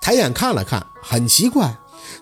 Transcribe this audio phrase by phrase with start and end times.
[0.00, 1.76] 抬眼看了看，很奇怪，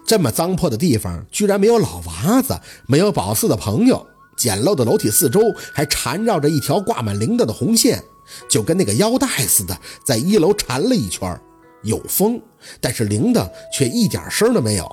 [0.06, 4.06] 这么脏破的地方居然没有老娃子，没有宝四的朋友。
[4.36, 5.40] 简陋的楼梯四周
[5.72, 8.02] 还缠绕着一条挂满铃铛的红线，
[8.48, 11.40] 就跟那个腰带似的，在一楼缠了一圈。
[11.84, 12.40] 有风，
[12.80, 14.90] 但是铃铛却一点声都没有。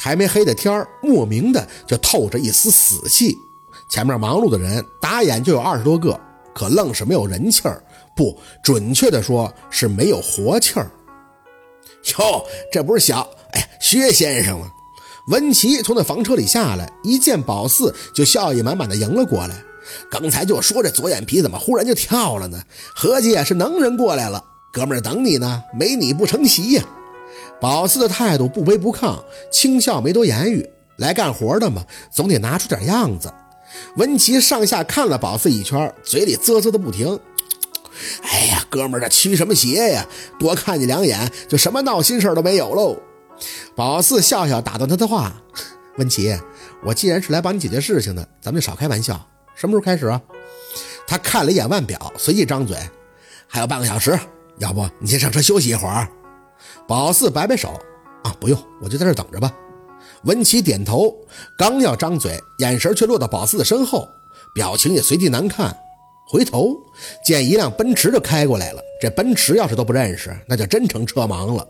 [0.00, 3.36] 还没黑的天儿，莫名的就透着一丝死气。
[3.90, 6.18] 前面忙碌的人打眼就有二十多个，
[6.54, 7.82] 可愣是没有人气儿，
[8.16, 10.90] 不准确的说是没有活气儿。
[12.18, 14.70] 哟，这不是小哎薛先生吗？
[15.28, 19.62] 文琪从那房车里下来，一见宝四就笑意满满的迎了过来。
[20.10, 22.62] 刚才就说这左眼皮怎么忽然就跳了呢？
[22.94, 26.84] 合计是能人过来了，哥们儿等你呢，没你不成席呀。
[27.60, 30.68] 宝四的态度不卑不亢，轻笑没多言语。
[30.96, 33.32] 来干活的嘛，总得拿出点样子。
[33.96, 37.20] 文琪上下看了宝四一圈，嘴里啧啧的不停。
[38.24, 40.06] 哎呀，哥们儿这驱什么邪呀？
[40.38, 42.96] 多看你两眼，就什么闹心事都没有喽。
[43.74, 45.32] 宝四笑笑打断他的话
[45.96, 46.36] ：“文琪，
[46.84, 49.20] 我既然是来帮你解决事情的，咱们就少开玩笑。
[49.54, 50.20] 什么时候开始啊？”
[51.06, 52.76] 他看了一眼腕表，随即张嘴
[53.48, 54.18] ：“还有半个小时，
[54.58, 56.08] 要不你先上车休息一会儿。”
[56.86, 57.72] 宝四摆摆手
[58.24, 59.52] ：“啊，不用，我就在这等着吧。”
[60.24, 61.14] 文琪点头，
[61.56, 64.08] 刚要张嘴，眼神却落到宝四的身后，
[64.52, 65.76] 表情也随即难看。
[66.28, 66.76] 回头
[67.24, 71.66] 见一辆奔驰就开过来了，这奔驰要是都不认识，那就真成车盲了。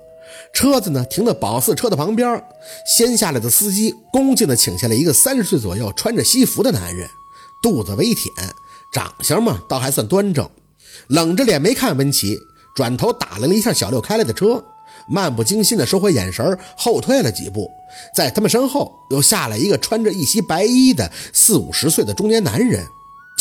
[0.53, 2.43] 车子呢停在宝四车的旁边，
[2.87, 7.09] 先下来的司机恭敬地请下来一个三十岁左右、穿着西服的男人，
[7.63, 8.31] 肚子微腆，
[8.93, 10.49] 长相嘛倒还算端正，
[11.09, 12.39] 冷着脸没看温琪，
[12.75, 14.65] 转头打量了一下小六开来的车，
[15.09, 17.71] 漫不经心地收回眼神，后退了几步，
[18.15, 22.87] 在他们身后又下来一个穿着一袭白衣的四五十岁的中年男人，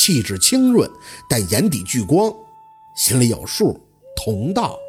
[0.07, 0.89] 气质清润，
[1.29, 2.33] 但眼底聚光，
[2.95, 3.77] 心里有数，
[4.15, 4.79] 同道。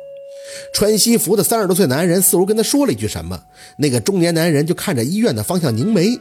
[0.72, 3.42] 穿西服的三十多岁男人似乎跟他说了一句什么，
[3.78, 6.20] 那个中年男人就看着医院的方向凝眉。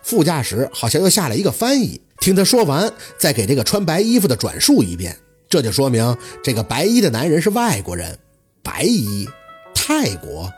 [0.00, 5.18] 副驾驶好像又下来一个翻译，听他说完，再给这个穿白衣服的转述一遍。
[5.48, 8.16] 这就说明这个白衣的男人是外国人。
[8.62, 9.28] 白衣，
[9.74, 10.48] 泰国，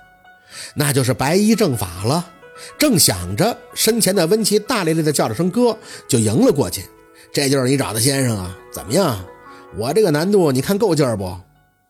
[0.75, 2.31] 那就是白衣正法了。
[2.79, 6.83] 正想着，身前的温琪大咧咧的叫了声哥，就迎了过去。
[7.33, 8.57] 这就是你找的先生啊？
[8.73, 9.25] 怎么样？
[9.77, 11.37] 我这个难度你看够劲儿不？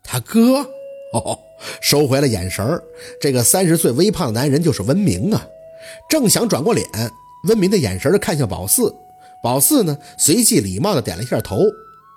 [0.02, 0.66] 他哥。
[1.12, 1.38] 哦，
[1.80, 2.82] 收回了眼神儿。
[3.20, 5.46] 这个三十岁微胖的男人就是温明啊。
[6.10, 6.86] 正想转过脸，
[7.48, 8.94] 温明的眼神看向宝四，
[9.42, 11.60] 宝四呢随即礼貌的点了一下头。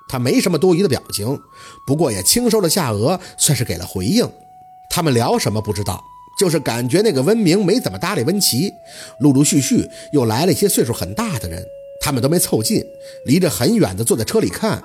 [0.09, 1.39] 他没什么多余的表情，
[1.87, 4.29] 不过也轻收了下颚，算是给了回应。
[4.89, 6.03] 他们聊什么不知道，
[6.37, 8.73] 就是感觉那个温明没怎么搭理温琪。
[9.21, 11.65] 陆陆续续又来了一些岁数很大的人，
[12.01, 12.83] 他们都没凑近，
[13.25, 14.83] 离着很远的坐在车里看。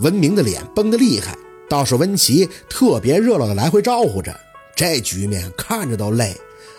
[0.00, 1.34] 温明的脸绷得厉害。
[1.68, 4.32] 倒是温琪特别热闹的来回招呼着，
[4.76, 6.32] 这局面看着都累，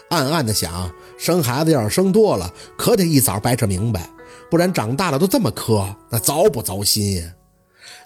[0.10, 4.10] 暗暗的想：生孩子要是生多了，可得一早掰扯明白，
[4.50, 7.34] 不然长大了都这么磕，那糟不糟心呀？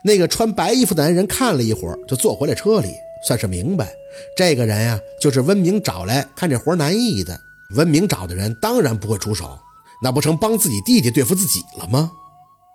[0.03, 2.95] 那个穿白衣服的男人看了一会儿，就坐回了车里，
[3.27, 3.93] 算是明白，
[4.35, 7.39] 这个人呀，就是温明找来看这活难易的。
[7.75, 9.59] 温明找的人当然不会出手，
[10.01, 12.11] 那不成帮自己弟弟对付自己了吗？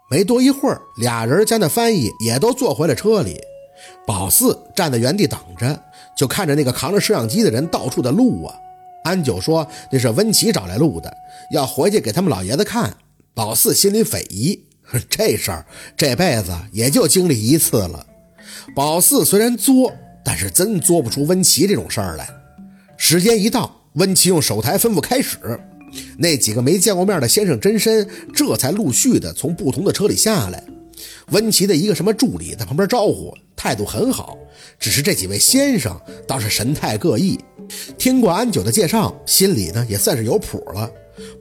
[0.09, 3.41] 没多一会儿，俩人将那翻译也都坐回了车里。
[4.06, 5.82] 宝四站在原地等着，
[6.16, 8.54] 就看着那个扛着摄像机的人到处的录啊。
[9.04, 11.12] 安九说那是温琪找来录的，
[11.50, 12.97] 要回去给他们老爷子看。
[13.34, 14.65] 宝四心里匪夷，
[15.10, 15.66] 这事儿
[15.97, 18.06] 这辈子也就经历一次了。
[18.75, 19.92] 宝四虽然作，
[20.25, 22.28] 但是真作不出温琪这种事儿来。
[22.97, 25.60] 时间一到，温琪用手台吩咐开始，
[26.18, 30.62] 那几个没见过面的先生真身这才陆续的从不同的车里下来。
[31.30, 34.38] 温琪的一个什么助理在旁边招呼，态度很好。
[34.78, 37.38] 只是这几位先生倒是神态各异。
[37.98, 40.90] 听过安九的介绍，心里呢也算是有谱了。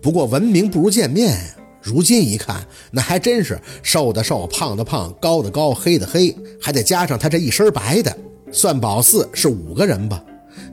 [0.01, 1.39] 不过闻名不如见面。
[1.81, 8.17] 如今一看，那还真是瘦的瘦，胖的胖，高的高，黑的黑，还得加上他这一身白的，
[8.51, 10.23] 算宝四是五个人吧。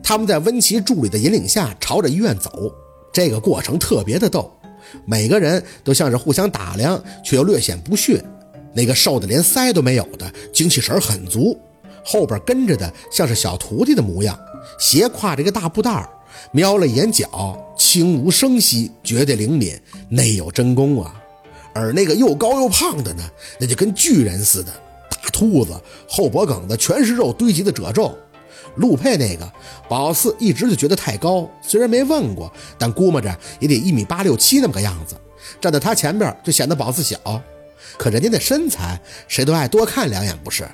[0.02, 2.72] 他们在温琪助理的引领下朝着医院走，
[3.12, 4.50] 这个过程特别的逗，
[5.04, 8.24] 每个人都像是互相打量，却又略显不屑。
[8.74, 11.58] 那个瘦的连腮都没有的，精气神很足，
[12.02, 14.38] 后边跟着的像是小徒弟的模样，
[14.78, 16.08] 斜挎着一个大布袋儿
[16.52, 19.78] 瞄了一眼脚，轻无声息，绝对灵敏，
[20.08, 21.14] 内有真功啊。
[21.74, 23.22] 而那个又高又胖的呢，
[23.58, 24.72] 那就跟巨人似的，
[25.10, 25.72] 大兔子，
[26.08, 28.16] 后脖梗子全是肉堆积的褶皱。
[28.76, 29.50] 陆佩那个，
[29.88, 35.14] 宝四一直就觉得太高，虽然没问过，但估摸着也得一米八六七那么个样子，
[35.60, 37.18] 站在他前边就显得宝四小。
[37.98, 40.66] 可人家那身材，谁都爱多看两眼，不是？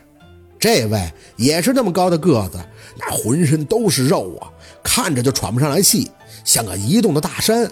[0.60, 2.58] 这位也是那么高的个子，
[2.98, 4.50] 那浑身都是肉啊，
[4.82, 6.10] 看着就喘不上来气，
[6.44, 7.70] 像个移动的大山。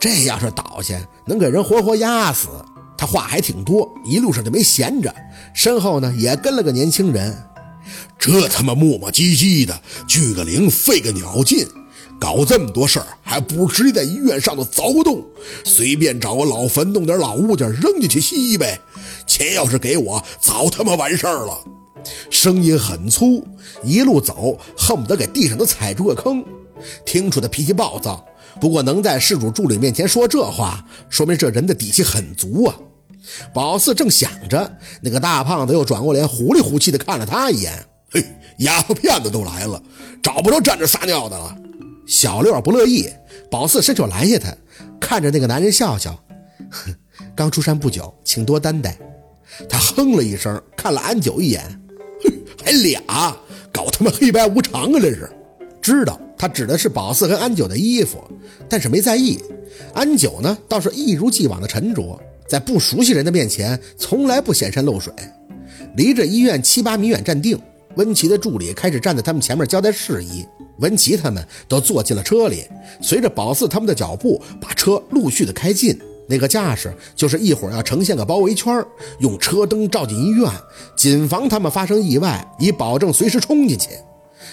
[0.00, 2.48] 这要是倒下，能给人活活压死。
[2.96, 5.12] 他话还挺多，一路上就没闲着，
[5.52, 7.36] 身后呢也跟了个年轻人。
[8.18, 11.66] 这他妈磨磨唧唧的，聚个灵费个鸟劲，
[12.18, 15.24] 搞这么多事儿，还不如直接在医院上头凿个洞，
[15.64, 18.80] 随便找个老坟弄点老物件扔进去吸呗。
[19.26, 21.58] 钱要是给我，早他妈完事儿了。
[22.30, 23.46] 声音很粗，
[23.82, 26.44] 一路走恨不得给地上都踩出个坑。
[27.06, 28.24] 听出他脾气暴躁，
[28.60, 32.74] 不过能在事主助理面前说这话，说明这人的底气很足啊。
[33.52, 37.72] 宝四正想着，那个大胖子又转过脸，糊里糊气的看了他一眼。
[38.10, 38.24] 嘿，
[38.58, 39.82] 丫头片子都来了，
[40.22, 41.56] 找不着站着撒尿的了。
[42.06, 43.08] 小六不乐意，
[43.50, 44.54] 宝四伸手拦下他，
[45.00, 46.18] 看着那个男人笑笑，
[46.70, 46.94] 哼，
[47.34, 48.96] 刚出山不久，请多担待。
[49.68, 51.62] 他哼了一声，看了安九一眼，
[52.22, 52.32] 哼，
[52.64, 53.02] 还俩，
[53.72, 55.00] 搞他妈黑白无常啊！
[55.00, 55.32] 这是，
[55.80, 58.22] 知道他指的是宝四跟安九的衣服，
[58.68, 59.42] 但是没在意。
[59.94, 62.20] 安九呢，倒是一如既往的沉着。
[62.48, 65.12] 在不熟悉人的面前，从来不显山露水。
[65.96, 67.58] 离着医院七八米远站定，
[67.96, 70.44] 温琪的助理开始站在他们前面交代事宜。
[70.78, 72.64] 温琪他们都坐进了车里，
[73.00, 75.96] 随着宝四他们的脚步，把车陆续的开进。
[76.26, 78.84] 那个架势就是一会儿要呈现个包围圈，
[79.20, 80.50] 用车灯照进医院，
[80.96, 83.90] 谨防他们发生意外，以保证随时冲进去。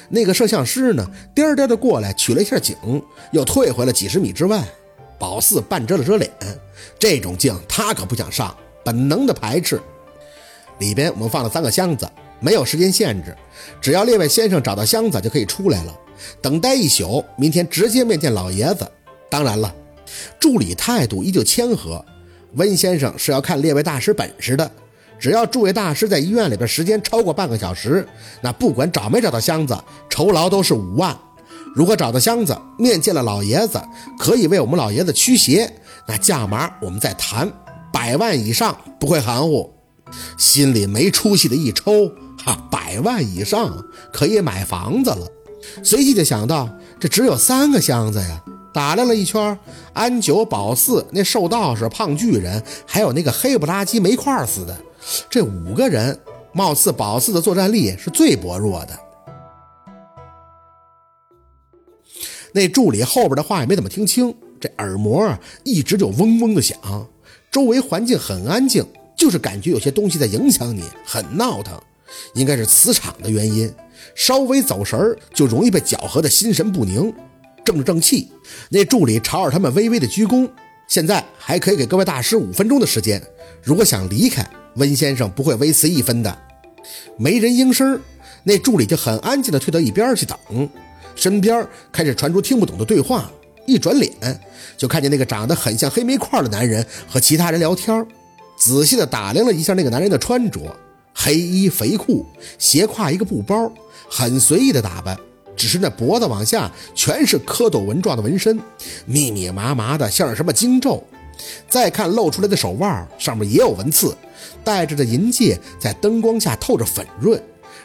[0.09, 2.75] 那个摄像师呢，颠颠的过来取了一下景，
[3.31, 4.63] 又退回了几十米之外。
[5.21, 6.31] 宝四半遮了遮脸。
[6.97, 9.79] 这种镜他可不想上，本能的排斥。
[10.79, 12.09] 里边我们放了三个箱子，
[12.39, 13.37] 没有时间限制，
[13.79, 15.95] 只要列位先生找到箱子就可以出来了。
[16.41, 18.91] 等待一宿，明天直接面见老爷子。
[19.29, 19.71] 当然了，
[20.39, 22.03] 助理态度依旧谦和。
[22.55, 24.69] 温先生是要看列位大师本事的，
[25.19, 28.03] 只要诸位大师在医院里边时间超过半个小时，
[28.41, 29.77] 那不管找没找到箱子，
[30.09, 31.15] 酬劳都是五万。
[31.73, 33.81] 如果找到箱子，面见了老爷子，
[34.19, 35.71] 可以为我们老爷子驱邪。
[36.07, 37.51] 那价码我们再谈，
[37.93, 39.73] 百万以上不会含糊。
[40.37, 42.11] 心里没出息的一抽，
[42.43, 43.81] 哈，百万以上
[44.11, 45.25] 可以买房子了。
[45.83, 46.69] 随即就想到，
[46.99, 48.43] 这只有三个箱子呀。
[48.73, 49.57] 打量了一圈，
[49.93, 54.77] 安九、宝四、那瘦道士、胖巨人，还有那个黑不拉几煤块似的，
[55.29, 56.17] 这五个人，
[56.53, 58.97] 貌似宝四的作战力是最薄弱的。
[62.53, 64.33] 那助理后边的话也没怎么听清。
[64.59, 66.77] 这耳膜啊，一直就嗡嗡的响，
[67.49, 68.85] 周围环境很安静，
[69.17, 71.79] 就是感觉有些东西在影响你，很闹腾，
[72.35, 73.73] 应该是磁场的原因，
[74.13, 77.11] 稍微走神儿就容易被搅和的心神不宁。
[77.63, 78.27] 正着正气，
[78.69, 80.49] 那助理朝着他们微微的鞠躬。
[80.87, 83.21] 现在还可以给各位大师五分钟的时间，
[83.63, 86.37] 如果想离开，温先生不会微辞一分的。
[87.17, 87.99] 没人应声，
[88.43, 90.37] 那助理就很安静的退到一边去等，
[91.15, 93.29] 身边开始传出听不懂的对话。
[93.67, 94.11] 一转脸，
[94.75, 98.05] 就看见那个长得很像黑煤块的男人和其他人聊天。
[98.57, 100.59] 仔细的打量了一下那个男人的穿着，
[101.13, 102.25] 黑衣肥裤，
[102.57, 103.71] 斜挎一个布包，
[104.09, 105.17] 很随意的打扮。
[105.55, 108.59] 只是那脖子往下全是蝌蚪纹状的纹身，
[109.05, 111.03] 密密麻麻的，像是什么经咒。
[111.69, 114.15] 再看露出来的手腕，上面也有纹刺，
[114.63, 117.41] 戴着的银戒在灯光下透着粉润，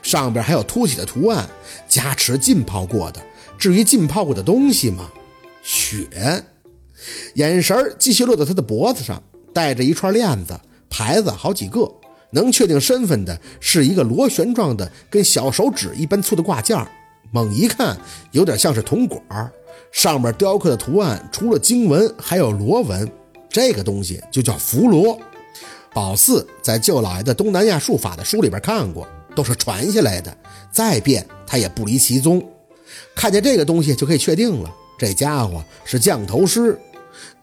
[0.06, 1.50] 上边还有凸起的图案，
[1.88, 3.20] 加持浸泡过的。
[3.58, 5.10] 至于浸泡过的东西吗？
[5.64, 6.44] 血，
[7.34, 9.20] 眼神继续落到他的脖子上，
[9.52, 11.92] 带着一串链子，牌子好几个。
[12.30, 16.86] 能确定身份的是一个螺旋状的，跟小手指一般粗的挂件，
[17.32, 17.98] 猛一看
[18.30, 19.20] 有点像是铜管，
[19.90, 23.10] 上面雕刻的图案除了经文还有螺纹。
[23.50, 25.18] 这个东西就叫符箩。
[25.92, 30.36] 宝四在舅老爷的东南亚术法的书里边看过，都是传下来的，
[30.72, 32.44] 再变他也不离其宗。
[33.14, 34.74] 看见这个东西就可以确定了。
[34.98, 36.76] 这家伙是降头师，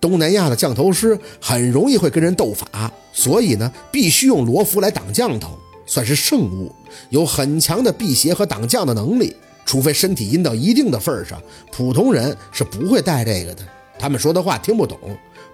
[0.01, 6.73] 东南亚的降头师很容易会跟人斗法，所以呢，必须用罗符来挡降头，算是圣物，
[7.09, 9.35] 有很强的辟邪和挡降的能力。
[9.65, 13.63] 除非身体阴到一定的份上，普通人是不会带这个的。
[13.97, 15.00] 他们说的话听不懂，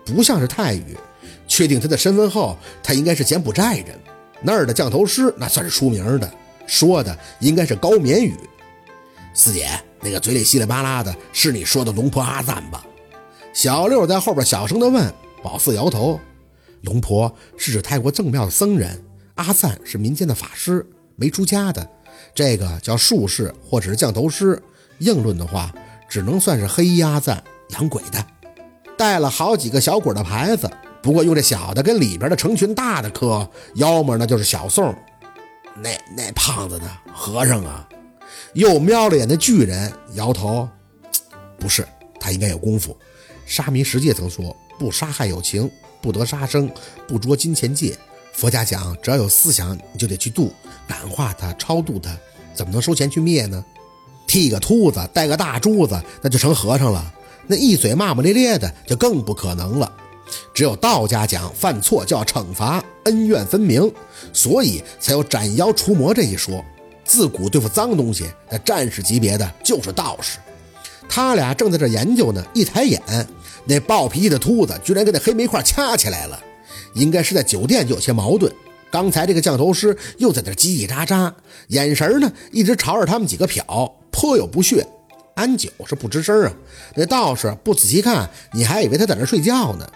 [0.03, 0.97] 不像是泰语。
[1.47, 3.99] 确定他的身份后，他应该是柬埔寨人，
[4.41, 6.31] 那儿的降头师那算是出名的，
[6.65, 8.35] 说的应该是高棉语。
[9.33, 9.69] 四姐。
[10.01, 12.85] 那个嘴里稀里巴拉的，是你说的龙婆阿赞吧？
[13.51, 15.13] 小六在后边小声的问。
[15.43, 16.17] 宝四摇头
[16.83, 19.03] ：“龙婆是指泰国正庙的僧人，
[19.35, 21.85] 阿赞是民间的法师，没出家的。
[22.33, 24.57] 这个叫术士或者是降头师。
[24.99, 25.69] 硬论的话，
[26.07, 28.25] 只能算是黑衣阿赞养鬼的，
[28.97, 30.71] 带了好几个小鬼的牌子。
[31.01, 34.93] 不过用这小的跟里边的成群大的磕，要么那就是小宋。
[35.81, 36.89] 那那胖子呢？
[37.13, 37.87] 和尚啊？
[38.53, 40.67] 又瞄了眼那巨人，摇头，
[41.57, 41.87] 不是，
[42.19, 42.97] 他应该有功夫。
[43.45, 45.69] 沙弥十戒曾说：不杀害有情，
[46.01, 46.69] 不得杀生，
[47.07, 47.97] 不捉金钱戒。
[48.33, 50.53] 佛家讲，只要有思想，你就得去度，
[50.87, 52.15] 感化他，超度他，
[52.53, 53.63] 怎么能收钱去灭呢？
[54.27, 57.13] 剃个秃子，戴个大珠子，那就成和尚了。
[57.47, 59.91] 那一嘴骂骂咧咧的，就更不可能了。
[60.53, 63.91] 只有道家讲，犯错就要惩罚，恩怨分明，
[64.33, 66.63] 所以才有斩妖除魔这一说。
[67.03, 70.37] 自古对付脏东西，那战士级别的就是道士。
[71.07, 73.01] 他俩正在这研究呢，一抬眼，
[73.65, 76.39] 那暴脾气的秃子居然跟那黑煤块掐起来了。
[76.93, 78.53] 应该是在酒店就有些矛盾。
[78.91, 81.31] 刚才这个降头师又在那叽叽喳喳，
[81.69, 84.85] 眼神呢一直朝着他们几个瞟，颇有不屑。
[85.35, 86.53] 安九是不吱声啊，
[86.95, 89.89] 那道士不仔细看，你还以为他在那睡觉呢。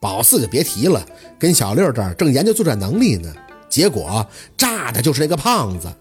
[0.00, 1.06] 宝四就别提了，
[1.38, 3.30] 跟小六这儿正研究作战能力呢，
[3.68, 4.26] 结果
[4.56, 5.92] 炸的就是那个胖子。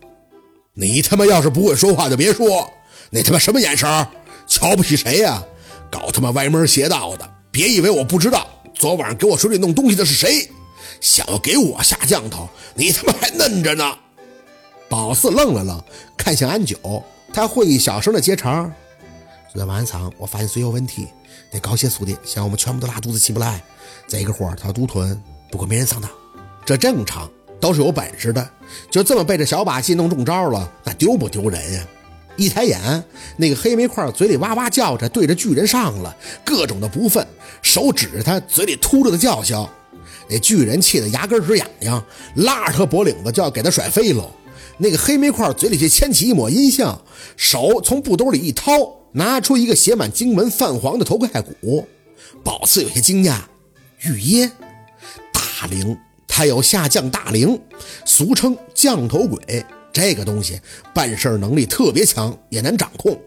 [0.73, 2.71] 你他妈要是不会说话就别说，
[3.09, 4.07] 那他妈什么眼神？
[4.47, 5.43] 瞧不起谁呀？
[5.91, 7.29] 搞他妈歪门邪道的！
[7.51, 10.49] 别以为我不知道，昨晚上给我水里弄东西的是谁？
[11.01, 13.97] 想要给我下降头，你他妈还嫩着呢！
[14.87, 15.83] 宝四愣了愣，
[16.15, 17.03] 看向安九，
[17.33, 18.71] 他会意小声的接茬
[19.51, 21.07] ：“昨天晚上我发现水有问题，
[21.49, 23.59] 得高血素的，像我们全部都拉肚子起不来。
[24.07, 25.19] 这个活他独吞，
[25.51, 26.09] 不过没人上当，
[26.65, 27.29] 这正常。”
[27.59, 28.49] 都是有本事的，
[28.89, 31.85] 就这么被这小把戏弄中招了，那丢不丢人呀？
[32.37, 33.03] 一抬眼，
[33.35, 36.15] 那个黑煤块嘴里哇哇叫着，对着巨人上了，
[36.45, 37.27] 各种的不忿，
[37.61, 39.69] 手指着他，嘴里突着的叫嚣。
[40.29, 42.01] 那巨人气得牙根直痒痒，
[42.35, 44.31] 拉着他脖领子就要给他甩飞喽。
[44.77, 47.01] 那个黑煤块嘴里却牵起一抹阴相，
[47.35, 48.71] 手从布兜里一掏，
[49.13, 51.87] 拿出一个写满经文泛黄的头盖骨。
[52.43, 53.39] 宝四有些惊讶，
[54.01, 54.51] 玉耶，
[55.33, 55.97] 大灵。
[56.27, 57.59] 他有下降大灵，
[58.05, 60.61] 俗称降头鬼，这个东西
[60.93, 63.19] 办事能力特别强，也难掌控。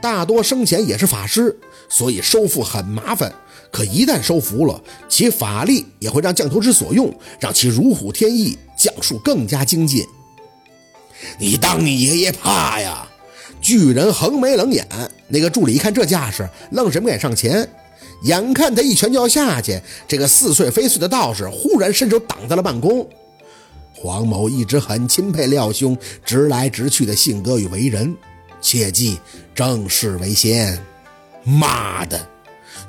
[0.00, 1.58] 大多生前也是法师，
[1.90, 3.34] 所以收服很麻烦。
[3.70, 10.06] 可一旦收服了，其法力也会让降头师所用，让其如虎添翼，降术更加精进。
[11.38, 13.08] 你当你爷爷怕呀？
[13.64, 14.86] 巨人横眉冷眼，
[15.28, 17.66] 那个助理一看这架势，愣是没敢上前。
[18.24, 23.08] 眼看他一拳就要下去，这个似睡非睡的道士忽然伸手挡在了半空。
[23.94, 28.14] 黄某一直很钦佩廖兄直来直去的性格与为人，
[28.60, 29.18] 切记
[29.54, 30.78] 正事为先。
[31.42, 32.20] 妈的！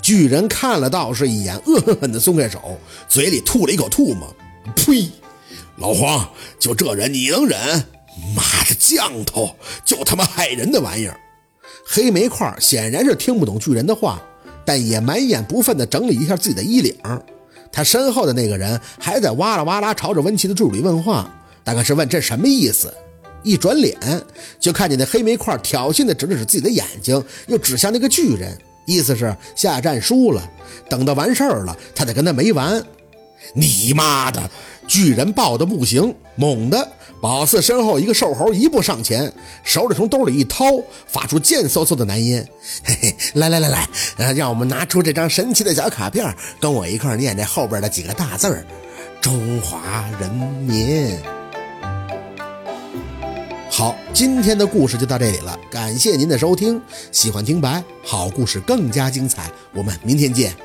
[0.01, 2.77] 巨人看了道士一眼，恶狠狠地松开手，
[3.07, 4.35] 嘴里吐了一口唾沫。
[4.75, 5.09] 呸！
[5.77, 6.29] 老黄，
[6.59, 7.85] 就这人你能忍？
[8.35, 11.19] 妈的，降头就他妈害人的玩意儿！
[11.85, 14.21] 黑煤块显然是听不懂巨人的话。
[14.67, 16.95] 但也满眼不忿地整理一下自己的衣领，
[17.71, 21.31] 他身后的那个人还在哇啦哇啦朝着温琪的助理问话，
[21.63, 22.91] 大概是问这什么意思。
[23.43, 23.95] 一转脸
[24.59, 28.57] 就看见那黑煤块挑衅地指了指自己的眼睛，又指向那个巨人，
[28.87, 30.41] 意思是下战书了，
[30.89, 32.83] 等到完事儿了，他得跟他没完。
[33.53, 34.49] 你妈的！
[34.87, 36.91] 巨人爆的不行，猛的，
[37.21, 39.31] 宝四身后一个瘦猴一步上前，
[39.63, 40.65] 手里从兜里一掏，
[41.07, 42.45] 发出贱嗖嗖的男音
[42.85, 48.65] ：“嘿嘿，来来来来，呃，让我们拿出这张神奇的小卡片，跟我一块念这后边的几个大字儿：
[49.19, 51.17] 中华人民。”
[53.71, 56.79] 好，今天的故事就到这里了，感谢您的收听。
[57.11, 60.55] 喜欢听白好故事更加精彩，我们明天见。